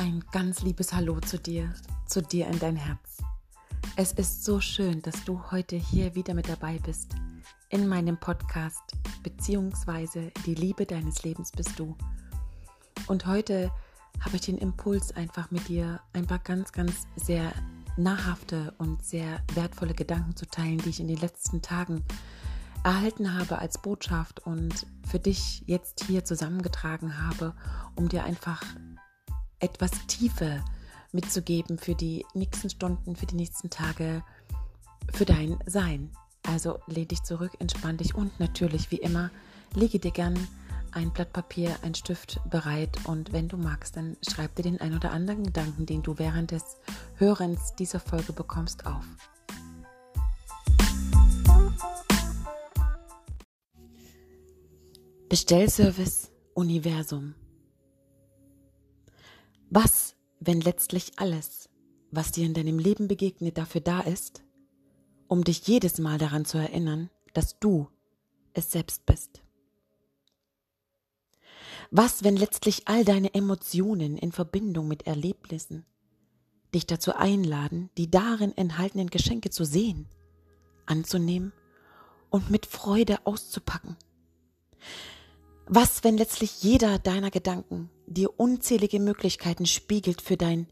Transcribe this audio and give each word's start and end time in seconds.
Ein 0.00 0.24
ganz 0.32 0.62
liebes 0.62 0.94
Hallo 0.94 1.20
zu 1.20 1.38
dir, 1.38 1.74
zu 2.06 2.22
dir 2.22 2.46
in 2.46 2.58
dein 2.58 2.76
Herz. 2.76 3.18
Es 3.96 4.12
ist 4.12 4.46
so 4.46 4.58
schön, 4.58 5.02
dass 5.02 5.26
du 5.26 5.42
heute 5.50 5.76
hier 5.76 6.14
wieder 6.14 6.32
mit 6.32 6.48
dabei 6.48 6.78
bist 6.78 7.14
in 7.68 7.86
meinem 7.86 8.16
Podcast 8.16 8.80
beziehungsweise 9.22 10.32
die 10.46 10.54
Liebe 10.54 10.86
deines 10.86 11.22
Lebens 11.22 11.52
bist 11.52 11.78
du. 11.78 11.98
Und 13.08 13.26
heute 13.26 13.70
habe 14.20 14.36
ich 14.36 14.40
den 14.40 14.56
Impuls 14.56 15.14
einfach 15.14 15.50
mit 15.50 15.68
dir 15.68 16.00
ein 16.14 16.26
paar 16.26 16.38
ganz, 16.38 16.72
ganz 16.72 17.06
sehr 17.16 17.52
nahrhafte 17.98 18.72
und 18.78 19.04
sehr 19.04 19.42
wertvolle 19.52 19.92
Gedanken 19.92 20.34
zu 20.34 20.46
teilen, 20.46 20.78
die 20.78 20.88
ich 20.88 21.00
in 21.00 21.08
den 21.08 21.18
letzten 21.18 21.60
Tagen 21.60 22.06
erhalten 22.84 23.38
habe 23.38 23.58
als 23.58 23.76
Botschaft 23.76 24.46
und 24.46 24.86
für 25.06 25.18
dich 25.18 25.62
jetzt 25.66 26.04
hier 26.04 26.24
zusammengetragen 26.24 27.22
habe, 27.22 27.54
um 27.96 28.08
dir 28.08 28.24
einfach 28.24 28.62
etwas 29.60 29.92
Tiefe 30.06 30.64
mitzugeben 31.12 31.78
für 31.78 31.94
die 31.94 32.24
nächsten 32.34 32.70
Stunden, 32.70 33.16
für 33.16 33.26
die 33.26 33.36
nächsten 33.36 33.70
Tage, 33.70 34.22
für 35.12 35.24
dein 35.24 35.58
Sein. 35.66 36.10
Also 36.46 36.80
lehn 36.86 37.08
dich 37.08 37.22
zurück, 37.22 37.52
entspann 37.58 37.96
dich 37.96 38.14
und 38.14 38.38
natürlich 38.40 38.90
wie 38.90 38.96
immer 38.96 39.30
lege 39.74 39.98
dir 39.98 40.10
gern 40.10 40.48
ein 40.92 41.12
Blatt 41.12 41.32
Papier, 41.32 41.76
ein 41.82 41.94
Stift 41.94 42.40
bereit 42.50 42.98
und 43.04 43.32
wenn 43.32 43.48
du 43.48 43.56
magst, 43.56 43.96
dann 43.96 44.16
schreib 44.28 44.56
dir 44.56 44.62
den 44.62 44.80
ein 44.80 44.94
oder 44.94 45.12
anderen 45.12 45.44
Gedanken, 45.44 45.86
den 45.86 46.02
du 46.02 46.18
während 46.18 46.50
des 46.50 46.76
Hörens 47.16 47.74
dieser 47.78 48.00
Folge 48.00 48.32
bekommst, 48.32 48.86
auf. 48.86 49.04
Bestellservice 55.28 56.32
Universum. 56.54 57.34
Was, 59.72 60.16
wenn 60.40 60.60
letztlich 60.60 61.12
alles, 61.16 61.68
was 62.10 62.32
dir 62.32 62.44
in 62.44 62.54
deinem 62.54 62.80
Leben 62.80 63.06
begegnet, 63.06 63.56
dafür 63.56 63.80
da 63.80 64.00
ist, 64.00 64.42
um 65.28 65.44
dich 65.44 65.64
jedes 65.68 65.98
Mal 65.98 66.18
daran 66.18 66.44
zu 66.44 66.58
erinnern, 66.58 67.08
dass 67.34 67.60
du 67.60 67.88
es 68.52 68.72
selbst 68.72 69.06
bist? 69.06 69.42
Was, 71.92 72.24
wenn 72.24 72.36
letztlich 72.36 72.88
all 72.88 73.04
deine 73.04 73.32
Emotionen 73.32 74.18
in 74.18 74.32
Verbindung 74.32 74.88
mit 74.88 75.06
Erlebnissen 75.06 75.86
dich 76.74 76.86
dazu 76.86 77.14
einladen, 77.14 77.90
die 77.96 78.10
darin 78.10 78.56
enthaltenen 78.56 79.08
Geschenke 79.08 79.50
zu 79.50 79.64
sehen, 79.64 80.08
anzunehmen 80.86 81.52
und 82.28 82.50
mit 82.50 82.66
Freude 82.66 83.24
auszupacken? 83.24 83.96
Was, 85.72 86.02
wenn 86.02 86.16
letztlich 86.16 86.64
jeder 86.64 86.98
deiner 86.98 87.30
Gedanken 87.30 87.90
dir 88.08 88.40
unzählige 88.40 88.98
Möglichkeiten 88.98 89.66
spiegelt 89.66 90.20
für 90.20 90.36
dein 90.36 90.66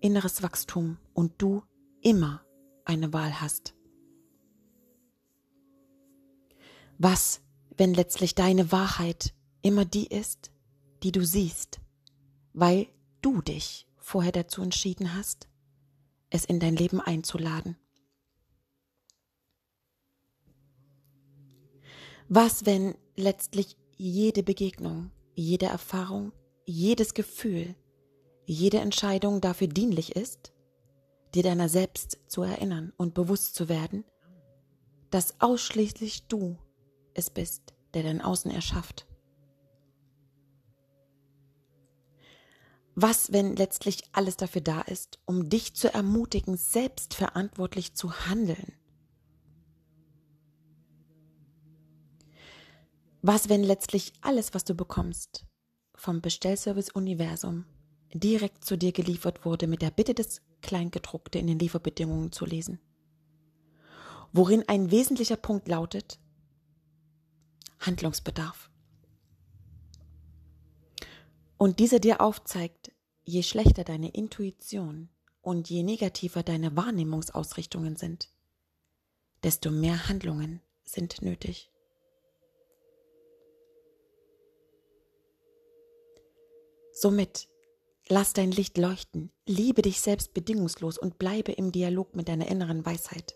inneres 0.00 0.42
Wachstum 0.42 0.98
und 1.14 1.40
du 1.40 1.62
immer 2.00 2.44
eine 2.84 3.12
Wahl 3.12 3.40
hast? 3.40 3.76
Was, 6.98 7.40
wenn 7.76 7.94
letztlich 7.94 8.34
deine 8.34 8.72
Wahrheit 8.72 9.32
immer 9.62 9.84
die 9.84 10.08
ist, 10.08 10.50
die 11.04 11.12
du 11.12 11.24
siehst, 11.24 11.80
weil 12.52 12.88
du 13.20 13.42
dich 13.42 13.86
vorher 13.96 14.32
dazu 14.32 14.60
entschieden 14.60 15.14
hast, 15.14 15.46
es 16.30 16.44
in 16.44 16.58
dein 16.58 16.74
Leben 16.74 17.00
einzuladen? 17.00 17.76
Was, 22.28 22.66
wenn 22.66 22.96
letztlich 23.14 23.76
jede 24.02 24.42
Begegnung, 24.42 25.12
jede 25.34 25.66
Erfahrung, 25.66 26.32
jedes 26.64 27.14
Gefühl, 27.14 27.76
jede 28.46 28.80
Entscheidung 28.80 29.40
dafür 29.40 29.68
dienlich 29.68 30.16
ist, 30.16 30.52
dir 31.36 31.44
deiner 31.44 31.68
selbst 31.68 32.18
zu 32.26 32.42
erinnern 32.42 32.92
und 32.96 33.14
bewusst 33.14 33.54
zu 33.54 33.68
werden, 33.68 34.04
dass 35.10 35.40
ausschließlich 35.40 36.26
du 36.26 36.58
es 37.14 37.30
bist, 37.30 37.74
der 37.94 38.02
dein 38.02 38.20
Außen 38.20 38.50
erschafft. 38.50 39.06
Was, 42.96 43.32
wenn 43.32 43.54
letztlich 43.54 44.02
alles 44.10 44.36
dafür 44.36 44.62
da 44.62 44.80
ist, 44.80 45.20
um 45.26 45.48
dich 45.48 45.74
zu 45.74 45.94
ermutigen, 45.94 46.56
selbstverantwortlich 46.56 47.94
zu 47.94 48.12
handeln? 48.26 48.72
Was, 53.24 53.48
wenn 53.48 53.62
letztlich 53.62 54.12
alles, 54.20 54.52
was 54.52 54.64
du 54.64 54.74
bekommst, 54.74 55.46
vom 55.94 56.20
Bestellservice 56.20 56.90
Universum 56.90 57.66
direkt 58.12 58.64
zu 58.64 58.76
dir 58.76 58.90
geliefert 58.90 59.44
wurde, 59.44 59.68
mit 59.68 59.80
der 59.80 59.92
Bitte, 59.92 60.12
das 60.12 60.42
Kleingedruckte 60.60 61.38
in 61.38 61.46
den 61.46 61.60
Lieferbedingungen 61.60 62.32
zu 62.32 62.44
lesen? 62.44 62.80
Worin 64.32 64.64
ein 64.66 64.90
wesentlicher 64.90 65.36
Punkt 65.36 65.68
lautet, 65.68 66.18
Handlungsbedarf. 67.78 68.70
Und 71.58 71.78
dieser 71.78 72.00
dir 72.00 72.20
aufzeigt, 72.20 72.90
je 73.22 73.44
schlechter 73.44 73.84
deine 73.84 74.08
Intuition 74.08 75.10
und 75.42 75.70
je 75.70 75.84
negativer 75.84 76.42
deine 76.42 76.76
Wahrnehmungsausrichtungen 76.76 77.94
sind, 77.94 78.30
desto 79.44 79.70
mehr 79.70 80.08
Handlungen 80.08 80.60
sind 80.82 81.22
nötig. 81.22 81.71
Somit 87.02 87.48
lass 88.06 88.32
dein 88.32 88.52
Licht 88.52 88.78
leuchten, 88.78 89.32
liebe 89.44 89.82
dich 89.82 90.00
selbst 90.00 90.34
bedingungslos 90.34 90.98
und 90.98 91.18
bleibe 91.18 91.50
im 91.50 91.72
Dialog 91.72 92.14
mit 92.14 92.28
deiner 92.28 92.46
inneren 92.46 92.86
Weisheit. 92.86 93.34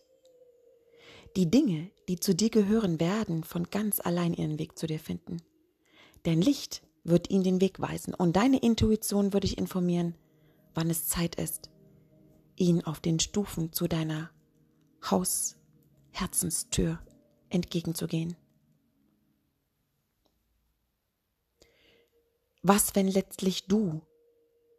Die 1.35 1.51
Dinge, 1.51 1.91
die 2.09 2.21
zu 2.21 2.33
dir 2.33 2.51
gehören, 2.51 3.01
werden 3.01 3.43
von 3.43 3.65
ganz 3.65 3.99
allein 3.99 4.35
ihren 4.35 4.61
Weg 4.61 4.79
zu 4.79 4.87
dir 4.87 5.01
finden. 5.01 5.39
Dein 6.23 6.41
Licht 6.41 6.85
wird 7.03 7.29
ihnen 7.29 7.43
den 7.43 7.61
Weg 7.61 7.81
weisen 7.81 8.15
und 8.15 8.37
deine 8.37 8.59
Intuition 8.59 9.33
wird 9.33 9.43
dich 9.43 9.59
informieren, 9.59 10.15
wann 10.75 10.89
es 10.89 11.09
Zeit 11.09 11.35
ist, 11.35 11.69
ihn 12.55 12.85
auf 12.85 13.01
den 13.01 13.19
Stufen 13.19 13.73
zu 13.73 13.89
deiner 13.89 14.31
Haus-Herzenstür 15.11 17.01
entgegenzugehen. 17.49 18.37
Was, 22.69 22.97
wenn 22.97 23.07
letztlich 23.07 23.69
du 23.69 24.03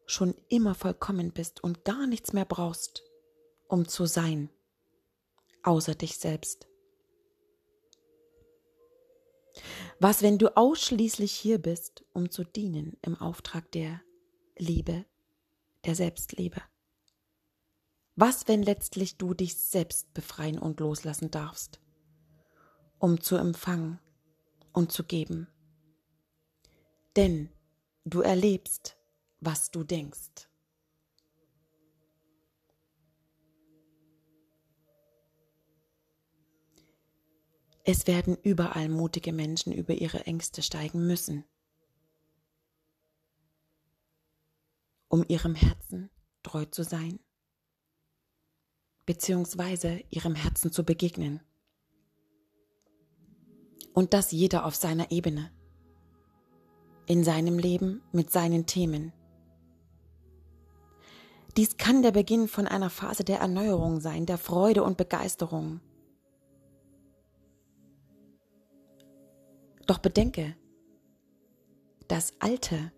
schon 0.07 0.35
immer 0.49 0.75
vollkommen 0.75 1.31
bist 1.31 1.63
und 1.63 1.85
gar 1.85 2.05
nichts 2.05 2.33
mehr 2.33 2.43
brauchst, 2.43 3.01
um 3.69 3.87
zu 3.87 4.05
sein, 4.05 4.49
außer 5.63 5.95
dich 5.95 6.17
selbst? 6.17 6.67
Was, 10.01 10.21
wenn 10.21 10.37
du 10.37 10.57
ausschließlich 10.57 11.31
hier 11.31 11.59
bist, 11.59 12.03
um 12.11 12.29
zu 12.29 12.43
dienen 12.43 12.97
im 13.03 13.15
Auftrag 13.15 13.71
der 13.71 14.01
Liebe, 14.57 15.05
der 15.85 15.95
Selbstliebe? 15.95 16.61
Was, 18.17 18.49
wenn 18.49 18.63
letztlich 18.63 19.17
du 19.17 19.33
dich 19.33 19.55
selbst 19.55 20.13
befreien 20.13 20.59
und 20.59 20.81
loslassen 20.81 21.31
darfst, 21.31 21.79
um 22.99 23.21
zu 23.21 23.37
empfangen 23.37 24.01
und 24.73 24.91
zu 24.91 25.05
geben? 25.05 25.47
Denn 27.15 27.49
Du 28.09 28.22
erlebst, 28.22 28.95
was 29.41 29.69
du 29.69 29.84
denkst. 29.84 30.47
Es 37.84 38.07
werden 38.07 38.38
überall 38.44 38.88
mutige 38.88 39.33
Menschen 39.33 39.74
über 39.74 39.94
ihre 39.94 40.25
Ängste 40.25 40.62
steigen 40.62 41.06
müssen, 41.06 41.44
um 45.10 45.25
ihrem 45.27 45.56
Herzen 45.56 46.10
treu 46.44 46.63
zu 46.63 46.83
sein, 46.83 47.19
beziehungsweise 49.06 50.01
ihrem 50.12 50.36
Herzen 50.36 50.71
zu 50.71 50.86
begegnen. 50.86 51.42
Und 53.94 54.13
das 54.13 54.31
jeder 54.31 54.63
auf 54.63 54.75
seiner 54.75 55.12
Ebene 55.12 55.51
in 57.07 57.24
seinem 57.24 57.57
Leben 57.57 58.04
mit 58.12 58.31
seinen 58.31 58.65
Themen. 58.65 59.13
Dies 61.56 61.77
kann 61.77 62.04
der 62.04 62.12
Beginn 62.12 62.48
von 62.48 62.68
einer 62.68 62.92
Phase 62.92 63.24
der 63.24 63.39
Erneuerung 63.39 64.00
sein, 64.00 64.27
der 64.27 64.38
Freude 64.38 64.83
und 64.83 64.98
Begeisterung. 64.98 65.80
Doch 69.88 69.98
bedenke, 69.98 70.56
das 72.07 72.33
Alte 72.39 72.92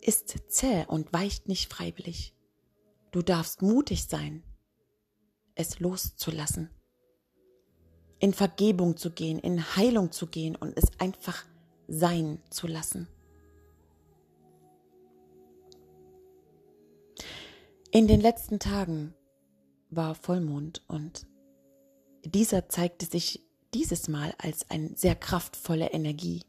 ist 0.00 0.34
zäh 0.48 0.84
und 0.86 1.12
weicht 1.12 1.46
nicht 1.46 1.72
freiwillig. 1.72 2.34
Du 3.12 3.22
darfst 3.22 3.62
mutig 3.62 4.06
sein, 4.06 4.42
es 5.54 5.78
loszulassen, 5.78 6.70
in 8.18 8.32
Vergebung 8.34 8.96
zu 8.96 9.10
gehen, 9.12 9.38
in 9.38 9.76
Heilung 9.76 10.10
zu 10.10 10.26
gehen 10.26 10.56
und 10.56 10.76
es 10.76 10.98
einfach 10.98 11.44
sein 11.88 12.40
zu 12.50 12.66
lassen. 12.66 13.08
In 17.90 18.08
den 18.08 18.20
letzten 18.20 18.58
Tagen 18.58 19.14
war 19.90 20.14
Vollmond 20.14 20.82
und 20.88 21.26
dieser 22.24 22.68
zeigte 22.68 23.06
sich 23.06 23.44
dieses 23.72 24.08
Mal 24.08 24.34
als 24.38 24.68
eine 24.70 24.96
sehr 24.96 25.14
kraftvolle 25.14 25.90
Energie. 25.92 26.42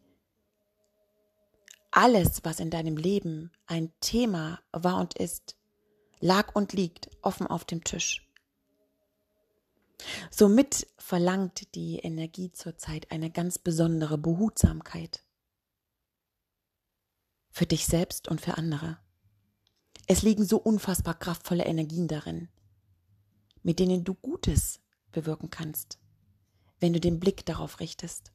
Alles, 1.92 2.44
was 2.44 2.60
in 2.60 2.72
deinem 2.72 2.98
Leben 2.98 3.52
ein 3.68 3.94
Thema 4.00 4.60
war 4.72 5.00
und 5.00 5.18
ist, 5.18 5.56
lag 6.20 6.56
und 6.56 6.74
liegt 6.74 7.10
offen 7.22 7.48
auf 7.48 7.64
dem 7.64 7.84
Tisch. 7.84 8.28
Somit 10.30 10.88
verlangt 10.98 11.76
die 11.76 12.00
Energie 12.00 12.52
zurzeit 12.52 13.12
eine 13.12 13.30
ganz 13.30 13.60
besondere 13.60 14.18
Behutsamkeit 14.18 15.25
für 17.56 17.66
dich 17.66 17.86
selbst 17.86 18.28
und 18.28 18.42
für 18.42 18.58
andere. 18.58 18.98
Es 20.08 20.24
liegen 20.24 20.44
so 20.44 20.58
unfassbar 20.58 21.18
kraftvolle 21.18 21.64
Energien 21.64 22.10
darin, 22.10 22.50
mit 23.64 23.80
denen 23.80 24.04
du 24.04 24.14
Gutes 24.14 24.82
bewirken 25.14 25.50
kannst, 25.50 25.98
wenn 26.82 26.92
du 26.92 27.00
den 27.00 27.18
Blick 27.18 27.46
darauf 27.46 27.80
richtest. 27.80 28.34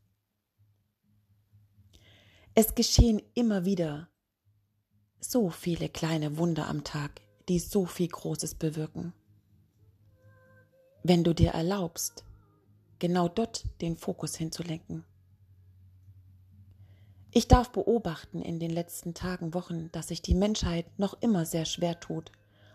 Es 2.55 2.75
geschehen 2.75 3.21
immer 3.35 3.67
wieder 3.67 4.09
so 5.21 5.51
viele 5.51 5.91
kleine 5.91 6.39
Wunder 6.39 6.67
am 6.67 6.83
Tag, 6.83 7.21
die 7.51 7.59
so 7.59 7.85
viel 7.85 8.09
Großes 8.09 8.55
bewirken. 8.55 9.13
Wenn 11.03 11.25
du 11.25 11.35
dir 11.35 11.51
erlaubst, 11.51 12.25
genau 12.99 13.29
dort 13.29 13.67
den 13.83 13.99
Fokus 13.99 14.35
hinzulenken. 14.35 15.05
Ich 17.33 17.47
darf 17.47 17.71
beobachten 17.71 18.43
in 18.43 18.59
den 18.59 18.71
letzten 18.71 19.15
Tagen, 19.15 19.55
Wochen, 19.55 19.91
dass 19.93 20.09
sich 20.09 20.21
die 20.21 20.35
Menschheit 20.35 20.87
noch 20.99 21.21
immer 21.21 21.47
sehr 21.47 21.65
schwer 21.65 22.01
tut, 22.01 22.33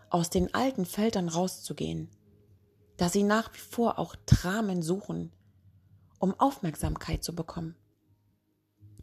aus 0.08 0.30
den 0.30 0.54
alten 0.54 0.86
Feldern 0.86 1.28
rauszugehen, 1.28 2.08
dass 2.96 3.12
sie 3.12 3.22
nach 3.22 3.52
wie 3.52 3.58
vor 3.58 3.98
auch 3.98 4.16
Dramen 4.24 4.82
suchen, 4.82 5.32
um 6.18 6.38
Aufmerksamkeit 6.40 7.22
zu 7.22 7.34
bekommen. 7.34 7.76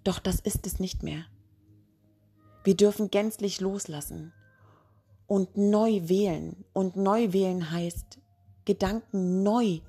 Doch 0.04 0.20
das 0.20 0.40
ist 0.40 0.66
es 0.66 0.80
nicht 0.80 1.04
mehr. 1.04 1.26
Wir 2.64 2.76
dürfen 2.76 3.12
gänzlich 3.12 3.62
loslassen 3.62 4.34
und 5.28 5.58
neu 5.58 6.08
wählen. 6.08 6.64
Und 6.74 6.96
neu 6.96 7.34
wählen 7.34 7.72
heißt 7.72 8.20
Gedanken 8.66 9.44
neu 9.44 9.80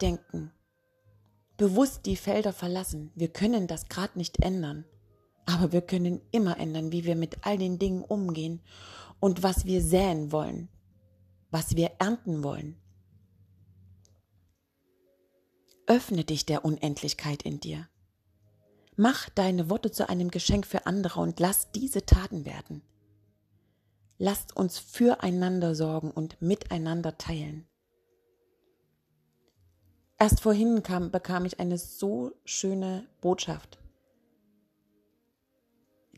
denken. 0.00 0.52
Bewusst 1.56 2.06
die 2.06 2.16
Felder 2.16 2.52
verlassen. 2.52 3.10
Wir 3.14 3.28
können 3.28 3.66
das 3.66 3.88
gerade 3.88 4.16
nicht 4.18 4.42
ändern. 4.42 4.84
Aber 5.48 5.72
wir 5.72 5.80
können 5.80 6.20
immer 6.30 6.58
ändern, 6.58 6.92
wie 6.92 7.04
wir 7.06 7.16
mit 7.16 7.46
all 7.46 7.56
den 7.56 7.78
Dingen 7.78 8.04
umgehen 8.04 8.60
und 9.18 9.42
was 9.42 9.64
wir 9.64 9.82
säen 9.82 10.30
wollen, 10.30 10.68
was 11.50 11.74
wir 11.74 11.92
ernten 11.98 12.44
wollen. 12.44 12.76
Öffne 15.86 16.24
dich 16.24 16.44
der 16.44 16.66
Unendlichkeit 16.66 17.44
in 17.44 17.60
dir. 17.60 17.88
Mach 18.94 19.30
deine 19.30 19.70
Worte 19.70 19.90
zu 19.90 20.06
einem 20.10 20.30
Geschenk 20.30 20.66
für 20.66 20.84
andere 20.84 21.20
und 21.20 21.40
lass 21.40 21.70
diese 21.72 22.04
Taten 22.04 22.44
werden. 22.44 22.82
Lasst 24.18 24.54
uns 24.54 24.78
füreinander 24.78 25.74
sorgen 25.74 26.10
und 26.10 26.42
miteinander 26.42 27.16
teilen. 27.16 27.66
Erst 30.18 30.40
vorhin 30.40 30.82
kam, 30.82 31.10
bekam 31.10 31.46
ich 31.46 31.58
eine 31.58 31.78
so 31.78 32.32
schöne 32.44 33.08
Botschaft 33.22 33.78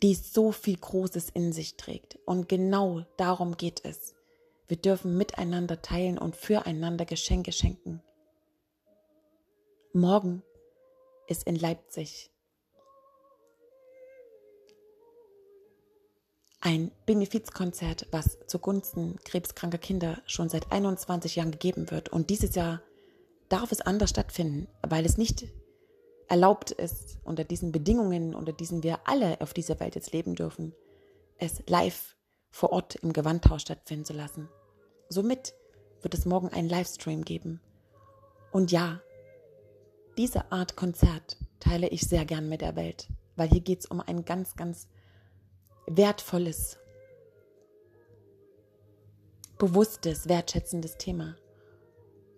die 0.03 0.15
so 0.15 0.53
viel 0.53 0.77
Großes 0.77 1.31
in 1.31 1.53
sich 1.53 1.77
trägt. 1.77 2.19
Und 2.25 2.49
genau 2.49 3.05
darum 3.17 3.57
geht 3.57 3.85
es. 3.85 4.15
Wir 4.69 4.77
dürfen 4.77 5.17
miteinander 5.17 5.83
teilen 5.83 6.19
und 6.19 6.37
füreinander 6.37 7.05
Geschenke 7.05 7.53
schenken. 7.53 8.03
Morgen 9.93 10.43
ist 11.27 11.45
in 11.45 11.57
Leipzig 11.57 12.31
ein 16.61 16.93
Benefizkonzert, 17.07 18.07
was 18.11 18.39
zugunsten 18.47 19.19
krebskranker 19.25 19.79
Kinder 19.79 20.23
schon 20.27 20.49
seit 20.49 20.71
21 20.71 21.37
Jahren 21.37 21.51
gegeben 21.51 21.91
wird. 21.91 22.11
Und 22.11 22.31
dieses 22.31 22.55
Jahr 22.55 22.83
darf 23.49 23.73
es 23.73 23.81
anders 23.81 24.11
stattfinden, 24.11 24.69
weil 24.87 25.05
es 25.05 25.17
nicht 25.17 25.47
erlaubt 26.31 26.71
ist, 26.71 27.19
unter 27.25 27.45
diesen 27.45 27.73
Bedingungen, 27.73 28.35
unter 28.35 28.53
diesen 28.53 28.83
wir 28.85 29.01
alle 29.05 29.41
auf 29.41 29.53
dieser 29.53 29.81
Welt 29.81 29.97
jetzt 29.97 30.13
leben 30.13 30.37
dürfen, 30.37 30.73
es 31.39 31.63
live 31.67 32.17
vor 32.51 32.71
Ort 32.71 32.95
im 32.97 33.13
Gewandhaus 33.13 33.63
stattfinden 33.63 34.05
zu 34.05 34.13
lassen. 34.13 34.49
Somit 35.09 35.55
wird 36.03 36.15
es 36.15 36.27
morgen 36.27 36.49
einen 36.49 36.69
Livestream 36.69 37.25
geben. 37.25 37.61
Und 38.53 38.71
ja, 38.71 39.01
diese 40.17 40.53
Art 40.53 40.77
Konzert 40.77 41.37
teile 41.59 41.89
ich 41.89 42.03
sehr 42.03 42.25
gern 42.25 42.49
mit 42.49 42.61
der 42.61 42.77
Welt, 42.77 43.09
weil 43.35 43.49
hier 43.49 43.61
geht 43.61 43.81
es 43.81 43.87
um 43.87 44.01
ein 44.01 44.25
ganz, 44.25 44.55
ganz 44.55 44.89
wertvolles, 45.87 46.79
bewusstes, 49.59 50.29
wertschätzendes 50.29 50.97
Thema. 50.97 51.37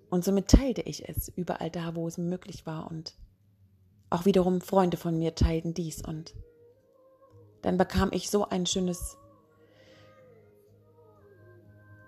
Und 0.09 0.25
somit 0.25 0.49
teilte 0.49 0.81
ich 0.83 1.07
es 1.09 1.29
überall 1.29 1.71
da, 1.71 1.95
wo 1.95 2.09
es 2.09 2.17
möglich 2.17 2.65
war 2.65 2.91
und 2.91 3.15
auch 4.13 4.25
wiederum 4.25 4.61
Freunde 4.61 4.97
von 4.97 5.19
mir 5.19 5.35
teilten 5.35 5.75
dies 5.75 6.03
und 6.03 6.35
dann 7.63 7.79
bekam 7.79 8.11
ich 8.13 8.29
so 8.29 8.49
ein 8.49 8.67
schönes 8.67 9.17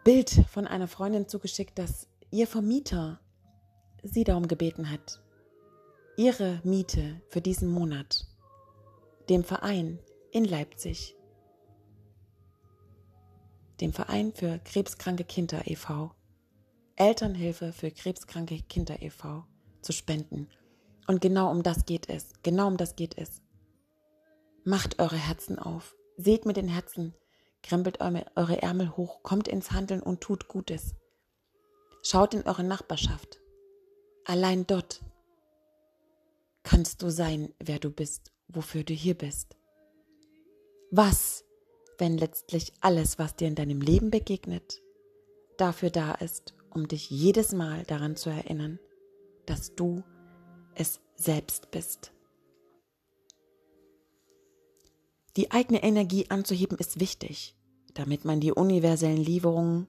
Bild 0.05 0.31
von 0.51 0.67
einer 0.67 0.89
Freundin 0.89 1.29
zugeschickt, 1.29 1.79
dass 1.79 2.09
ihr 2.31 2.47
Vermieter 2.47 3.21
sie 4.03 4.25
darum 4.25 4.49
gebeten 4.49 4.91
hat, 4.91 5.23
ihre 6.17 6.61
Miete 6.63 7.23
für 7.29 7.41
diesen 7.41 7.71
Monat 7.71 8.27
dem 9.31 9.43
Verein 9.43 9.99
in 10.31 10.45
Leipzig, 10.45 11.17
dem 13.81 13.93
Verein 13.93 14.33
für 14.35 14.59
krebskranke 14.59 15.25
Kinder 15.25 15.63
e.V., 15.67 16.13
Elternhilfe 16.97 17.73
für 17.73 17.91
krebskranke 17.91 18.61
Kinder 18.63 19.01
e.V. 19.01 19.45
zu 19.81 19.93
spenden. 19.93 20.49
Und 21.07 21.21
genau 21.21 21.51
um 21.51 21.63
das 21.63 21.85
geht 21.85 22.09
es. 22.09 22.33
Genau 22.43 22.67
um 22.67 22.77
das 22.77 22.97
geht 22.97 23.19
es. 23.19 23.43
Macht 24.65 24.99
eure 24.99 25.17
Herzen 25.17 25.59
auf. 25.59 25.95
Seht 26.17 26.47
mit 26.47 26.57
den 26.57 26.69
Herzen. 26.69 27.15
Krempelt 27.63 28.01
eure 28.01 28.63
Ärmel 28.63 28.97
hoch. 28.97 29.23
Kommt 29.23 29.49
ins 29.49 29.73
Handeln 29.73 30.03
und 30.03 30.21
tut 30.21 30.49
Gutes. 30.49 30.95
Schaut 32.03 32.35
in 32.35 32.47
eure 32.47 32.65
Nachbarschaft. 32.65 33.41
Allein 34.25 34.67
dort 34.67 35.03
kannst 36.63 37.03
du 37.03 37.11
sein, 37.11 37.53
wer 37.59 37.79
du 37.79 37.91
bist, 37.91 38.33
wofür 38.49 38.85
du 38.85 38.95
hier 38.95 39.15
bist. 39.15 39.57
Was, 40.91 41.45
wenn 41.99 42.17
letztlich 42.17 42.73
alles, 42.81 43.19
was 43.19 43.37
dir 43.37 43.49
in 43.49 43.55
deinem 43.55 43.81
Leben 43.81 44.11
begegnet, 44.11 44.81
dafür 45.59 45.91
da 45.91 46.13
ist, 46.13 46.55
um 46.71 46.89
dich 46.89 47.11
jedes 47.11 47.53
Mal 47.53 47.85
daran 47.85 48.17
zu 48.17 48.31
erinnern, 48.31 48.79
dass 49.47 49.75
du 49.75 50.03
es 50.77 51.01
selbst 51.17 51.71
bist. 51.71 52.13
Die 55.37 55.51
eigene 55.51 55.83
Energie 55.83 56.31
anzuheben 56.31 56.79
ist 56.79 57.01
wichtig, 57.01 57.57
damit 57.95 58.25
man 58.25 58.41
die 58.41 58.53
universellen 58.53 59.17
Lieferungen 59.17 59.89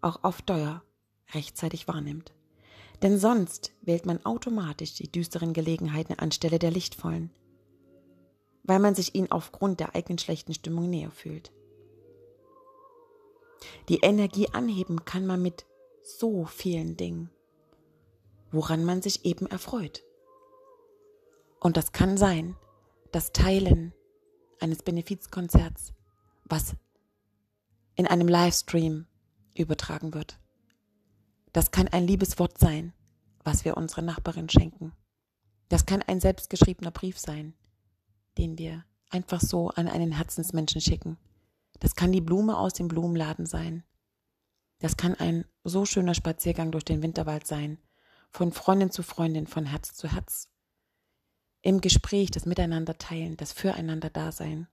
auch 0.00 0.24
auf 0.24 0.38
Steuer 0.38 0.82
rechtzeitig 1.32 1.86
wahrnimmt. 1.86 2.32
Denn 3.02 3.18
sonst 3.18 3.72
wählt 3.82 4.04
man 4.04 4.24
automatisch 4.26 4.94
die 4.94 5.10
düsteren 5.10 5.52
Gelegenheiten 5.52 6.18
anstelle 6.18 6.58
der 6.58 6.70
lichtvollen, 6.70 7.30
weil 8.64 8.78
man 8.78 8.94
sich 8.94 9.14
ihnen 9.14 9.30
aufgrund 9.30 9.80
der 9.80 9.94
eigenen 9.94 10.18
schlechten 10.18 10.54
Stimmung 10.54 10.90
näher 10.90 11.10
fühlt. 11.10 11.52
Die 13.88 14.00
Energie 14.00 14.48
anheben 14.50 15.04
kann 15.04 15.26
man 15.26 15.40
mit 15.40 15.66
so 16.02 16.44
vielen 16.44 16.96
Dingen, 16.96 17.30
woran 18.50 18.84
man 18.84 19.02
sich 19.02 19.24
eben 19.24 19.46
erfreut. 19.46 20.02
Und 21.60 21.76
das 21.76 21.92
kann 21.92 22.16
sein, 22.16 22.56
das 23.12 23.32
Teilen 23.32 23.92
eines 24.60 24.82
Benefizkonzerts, 24.82 25.92
was 26.44 26.74
in 27.94 28.06
einem 28.06 28.28
Livestream 28.28 29.06
übertragen 29.54 30.14
wird. 30.14 30.38
Das 31.52 31.70
kann 31.70 31.88
ein 31.88 32.06
liebes 32.06 32.38
Wort 32.38 32.58
sein, 32.58 32.94
was 33.44 33.64
wir 33.64 33.76
unserer 33.76 34.02
Nachbarin 34.02 34.48
schenken. 34.48 34.92
Das 35.68 35.86
kann 35.86 36.02
ein 36.02 36.20
selbstgeschriebener 36.20 36.90
Brief 36.90 37.18
sein, 37.18 37.54
den 38.38 38.56
wir 38.58 38.84
einfach 39.10 39.40
so 39.40 39.68
an 39.70 39.86
einen 39.88 40.12
Herzensmenschen 40.12 40.80
schicken. 40.80 41.18
Das 41.78 41.94
kann 41.94 42.12
die 42.12 42.20
Blume 42.20 42.56
aus 42.56 42.72
dem 42.72 42.88
Blumenladen 42.88 43.46
sein. 43.46 43.84
Das 44.78 44.96
kann 44.96 45.14
ein 45.14 45.44
so 45.64 45.84
schöner 45.84 46.14
Spaziergang 46.14 46.72
durch 46.72 46.84
den 46.84 47.02
Winterwald 47.02 47.46
sein, 47.46 47.78
von 48.30 48.52
Freundin 48.52 48.90
zu 48.90 49.02
Freundin, 49.02 49.46
von 49.46 49.66
Herz 49.66 49.92
zu 49.92 50.08
Herz 50.08 50.48
im 51.62 51.80
Gespräch, 51.80 52.30
das 52.30 52.46
Miteinander 52.46 52.96
teilen, 52.98 53.36
das 53.36 53.52
Füreinander 53.52 54.10
Dasein. 54.10 54.68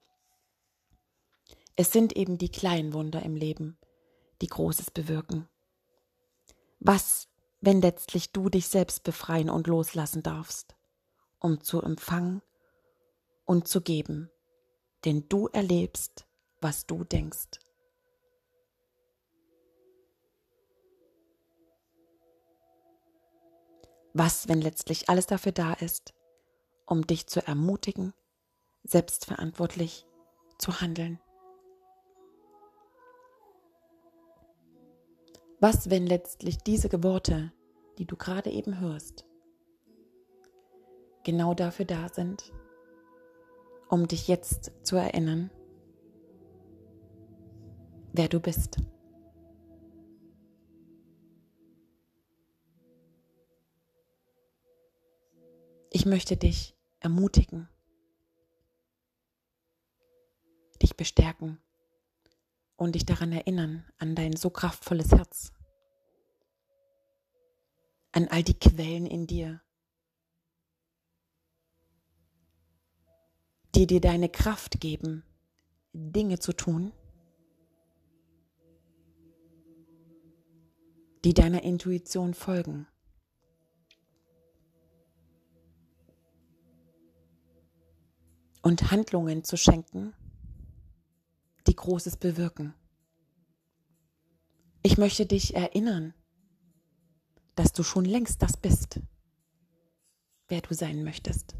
Es 1.75 1.91
sind 1.91 2.15
eben 2.15 2.37
die 2.37 2.49
kleinen 2.49 2.93
Wunder 2.93 3.21
im 3.21 3.35
Leben, 3.35 3.77
die 4.41 4.47
Großes 4.47 4.91
bewirken? 4.91 5.47
Was, 6.79 7.27
wenn 7.59 7.81
letztlich 7.81 8.31
du 8.31 8.49
dich 8.49 8.67
selbst 8.67 9.03
befreien 9.03 9.49
und 9.49 9.67
loslassen 9.67 10.23
darfst, 10.23 10.75
um 11.39 11.61
zu 11.61 11.81
empfangen 11.81 12.41
und 13.45 13.67
zu 13.67 13.81
geben, 13.81 14.29
denn 15.05 15.27
du 15.29 15.47
erlebst, 15.47 16.25
was 16.61 16.85
du 16.85 17.03
denkst. 17.03 17.59
Was, 24.13 24.47
wenn 24.47 24.61
letztlich 24.61 25.09
alles 25.09 25.27
dafür 25.27 25.51
da 25.51 25.73
ist, 25.73 26.13
um 26.87 27.05
dich 27.05 27.27
zu 27.27 27.45
ermutigen, 27.45 28.13
selbstverantwortlich 28.83 30.07
zu 30.57 30.81
handeln? 30.81 31.19
Was, 35.59 35.89
wenn 35.89 36.07
letztlich 36.07 36.59
diese 36.59 37.03
Worte, 37.03 37.51
die 37.97 38.05
du 38.05 38.15
gerade 38.15 38.49
eben 38.49 38.79
hörst, 38.79 39.25
genau 41.23 41.53
dafür 41.53 41.85
da 41.85 42.09
sind, 42.09 42.53
um 43.89 44.07
dich 44.07 44.27
jetzt 44.27 44.71
zu 44.83 44.95
erinnern, 44.95 45.51
wer 48.13 48.29
du 48.29 48.39
bist? 48.39 48.77
Ich 55.89 56.05
möchte 56.05 56.37
dich 56.37 56.76
ermutigen, 56.99 57.69
dich 60.81 60.95
bestärken 60.95 61.59
und 62.75 62.95
dich 62.95 63.05
daran 63.05 63.31
erinnern, 63.31 63.85
an 63.97 64.15
dein 64.15 64.35
so 64.35 64.49
kraftvolles 64.49 65.11
Herz, 65.11 65.51
an 68.11 68.27
all 68.27 68.43
die 68.43 68.57
Quellen 68.57 69.05
in 69.05 69.27
dir, 69.27 69.61
die 73.75 73.87
dir 73.87 74.01
deine 74.01 74.29
Kraft 74.29 74.79
geben, 74.79 75.23
Dinge 75.93 76.39
zu 76.39 76.53
tun, 76.53 76.93
die 81.23 81.33
deiner 81.33 81.63
Intuition 81.63 82.33
folgen. 82.33 82.87
Und 88.67 88.91
Handlungen 88.91 89.45
zu 89.45 89.55
schenken, 89.55 90.13
die 91.67 91.75
Großes 91.77 92.17
bewirken. 92.17 92.73
Ich 94.83 94.97
möchte 94.97 95.25
dich 95.25 95.55
erinnern, 95.55 96.13
dass 97.55 97.71
du 97.71 97.83
schon 97.83 98.03
längst 98.03 98.41
das 98.41 98.57
bist, 98.57 98.99
wer 100.49 100.59
du 100.59 100.73
sein 100.75 101.05
möchtest. 101.05 101.55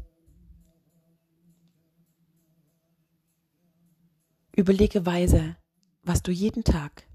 Überlege 4.54 5.06
weise, 5.06 5.56
was 6.02 6.22
du 6.22 6.30
jeden 6.30 6.62
Tag 6.62 7.08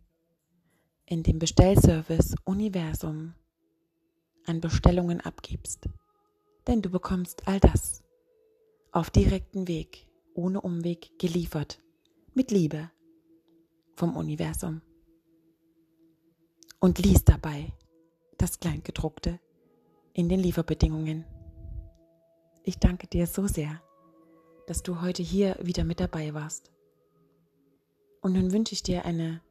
in 1.05 1.21
dem 1.21 1.37
Bestellservice 1.37 2.33
Universum 2.45 3.35
an 4.47 4.59
Bestellungen 4.59 5.21
abgibst, 5.21 5.87
denn 6.65 6.81
du 6.81 6.89
bekommst 6.89 7.47
all 7.47 7.59
das 7.59 8.03
auf 8.93 9.09
direkten 9.09 9.67
Weg, 9.67 10.07
ohne 10.35 10.61
Umweg 10.61 11.17
geliefert 11.17 11.81
mit 12.35 12.51
Liebe 12.51 12.91
vom 13.95 14.15
Universum. 14.15 14.81
Und 16.79 16.99
lies 16.99 17.25
dabei 17.25 17.73
das 18.37 18.59
Kleingedruckte 18.59 19.39
in 20.13 20.29
den 20.29 20.39
Lieferbedingungen. 20.39 21.25
Ich 22.63 22.77
danke 22.77 23.07
dir 23.07 23.25
so 23.25 23.47
sehr, 23.47 23.81
dass 24.67 24.83
du 24.83 25.01
heute 25.01 25.23
hier 25.23 25.57
wieder 25.61 25.83
mit 25.83 25.99
dabei 25.99 26.35
warst. 26.35 26.71
Und 28.21 28.33
nun 28.33 28.51
wünsche 28.51 28.73
ich 28.73 28.83
dir 28.83 29.05
eine 29.05 29.41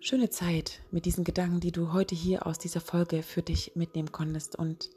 schöne 0.00 0.30
Zeit 0.30 0.80
mit 0.92 1.06
diesen 1.06 1.24
Gedanken, 1.24 1.58
die 1.58 1.72
du 1.72 1.92
heute 1.92 2.14
hier 2.14 2.46
aus 2.46 2.58
dieser 2.58 2.80
Folge 2.80 3.24
für 3.24 3.42
dich 3.42 3.74
mitnehmen 3.74 4.12
konntest. 4.12 4.56
Und 4.56 4.90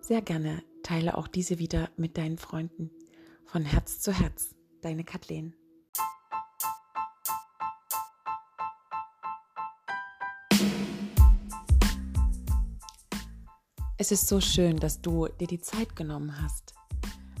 sehr 0.00 0.20
gerne 0.20 0.62
teile 0.82 1.16
auch 1.16 1.28
diese 1.28 1.58
wieder 1.58 1.90
mit 1.96 2.18
deinen 2.18 2.38
Freunden. 2.38 2.90
Von 3.46 3.64
Herz 3.64 4.00
zu 4.00 4.12
Herz, 4.12 4.54
deine 4.80 5.04
Kathleen. 5.04 5.54
Es 13.98 14.10
ist 14.10 14.26
so 14.26 14.40
schön, 14.40 14.78
dass 14.78 15.00
du 15.00 15.28
dir 15.28 15.46
die 15.46 15.60
Zeit 15.60 15.94
genommen 15.94 16.42
hast, 16.42 16.74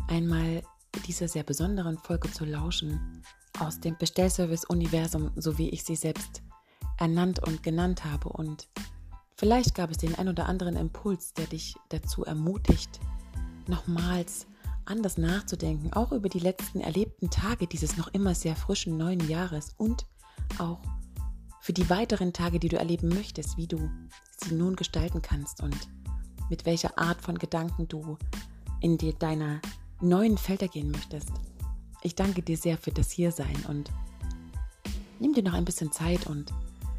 einmal 0.06 0.62
dieser 1.08 1.26
sehr 1.26 1.42
besonderen 1.42 1.98
Folge 1.98 2.30
zu 2.30 2.44
lauschen 2.44 3.22
aus 3.58 3.80
dem 3.80 3.96
Bestellservice-Universum, 3.98 5.32
so 5.34 5.58
wie 5.58 5.70
ich 5.70 5.82
sie 5.82 5.96
selbst 5.96 6.42
ernannt 6.98 7.40
und 7.40 7.64
genannt 7.64 8.04
habe. 8.04 8.28
Und 8.28 8.68
vielleicht 9.36 9.74
gab 9.74 9.90
es 9.90 9.98
den 9.98 10.14
ein 10.14 10.28
oder 10.28 10.46
anderen 10.46 10.76
Impuls, 10.76 11.32
der 11.34 11.46
dich 11.46 11.74
dazu 11.88 12.24
ermutigt, 12.24 13.00
nochmals 13.68 14.46
anders 14.84 15.18
nachzudenken, 15.18 15.92
auch 15.92 16.12
über 16.12 16.28
die 16.28 16.40
letzten 16.40 16.80
erlebten 16.80 17.30
Tage 17.30 17.66
dieses 17.66 17.96
noch 17.96 18.08
immer 18.08 18.34
sehr 18.34 18.56
frischen 18.56 18.96
neuen 18.96 19.26
Jahres 19.28 19.74
und 19.76 20.06
auch 20.58 20.80
für 21.60 21.72
die 21.72 21.88
weiteren 21.88 22.32
Tage, 22.32 22.58
die 22.58 22.68
du 22.68 22.76
erleben 22.76 23.08
möchtest, 23.08 23.56
wie 23.56 23.68
du 23.68 23.90
sie 24.36 24.54
nun 24.54 24.74
gestalten 24.74 25.22
kannst 25.22 25.62
und 25.62 25.76
mit 26.50 26.66
welcher 26.66 26.98
Art 26.98 27.22
von 27.22 27.38
Gedanken 27.38 27.86
du 27.86 28.18
in 28.80 28.98
die, 28.98 29.16
deiner 29.16 29.60
neuen 30.00 30.36
Felder 30.36 30.66
gehen 30.66 30.90
möchtest. 30.90 31.30
Ich 32.02 32.16
danke 32.16 32.42
dir 32.42 32.56
sehr 32.56 32.76
für 32.76 32.90
das 32.90 33.12
Hiersein 33.12 33.56
und 33.68 33.90
nimm 35.20 35.32
dir 35.32 35.44
noch 35.44 35.54
ein 35.54 35.64
bisschen 35.64 35.92
Zeit 35.92 36.26
und 36.26 36.52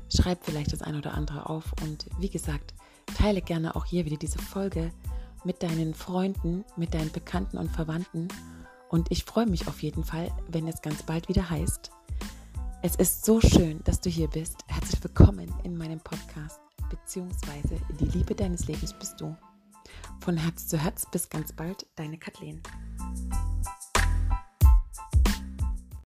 schreib 0.09 0.45
vielleicht 0.45 0.71
das 0.71 0.81
ein 0.81 0.95
oder 0.95 1.13
andere 1.13 1.49
auf. 1.49 1.73
Und 1.83 2.07
wie 2.19 2.29
gesagt, 2.29 2.73
teile 3.17 3.41
gerne 3.41 3.75
auch 3.75 3.85
hier 3.85 4.05
wieder 4.05 4.17
diese 4.17 4.39
Folge 4.39 4.91
mit 5.43 5.63
deinen 5.63 5.93
Freunden, 5.93 6.63
mit 6.77 6.93
deinen 6.93 7.11
Bekannten 7.11 7.57
und 7.57 7.69
Verwandten. 7.69 8.27
Und 8.89 9.11
ich 9.11 9.23
freue 9.23 9.45
mich 9.45 9.67
auf 9.67 9.81
jeden 9.81 10.03
Fall, 10.03 10.31
wenn 10.47 10.67
es 10.67 10.81
ganz 10.81 11.03
bald 11.03 11.29
wieder 11.29 11.49
heißt. 11.49 11.91
Es 12.81 12.95
ist 12.95 13.25
so 13.25 13.39
schön, 13.41 13.81
dass 13.83 14.01
du 14.01 14.09
hier 14.09 14.27
bist. 14.27 14.57
Herzlich 14.67 15.03
willkommen 15.03 15.53
in 15.63 15.77
meinem 15.77 15.99
Podcast 15.99 16.59
beziehungsweise 16.89 17.77
die 17.99 18.05
Liebe 18.05 18.35
deines 18.35 18.67
Lebens 18.67 18.93
bist 18.93 19.19
du. 19.19 19.35
Von 20.19 20.37
Herz 20.37 20.67
zu 20.67 20.77
Herz 20.77 21.05
bis 21.11 21.29
ganz 21.29 21.51
bald, 21.51 21.87
deine 21.95 22.17
Kathleen. 22.17 22.61